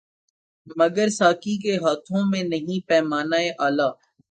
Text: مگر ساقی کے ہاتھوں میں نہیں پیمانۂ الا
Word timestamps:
مگر 0.77 1.07
ساقی 1.09 1.55
کے 1.57 1.73
ہاتھوں 1.77 2.23
میں 2.31 2.43
نہیں 2.43 2.79
پیمانۂ 2.87 3.43
الا 3.59 3.87